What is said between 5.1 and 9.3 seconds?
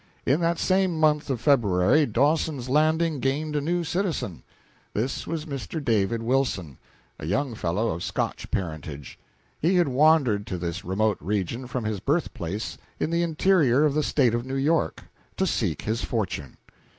was Mr. David Wilson, a young fellow of Scotch parentage.